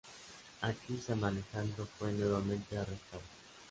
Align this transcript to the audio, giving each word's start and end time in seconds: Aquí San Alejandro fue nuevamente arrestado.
Aquí 0.61 0.97
San 0.97 1.23
Alejandro 1.23 1.85
fue 1.85 2.11
nuevamente 2.11 2.75
arrestado. 2.75 3.21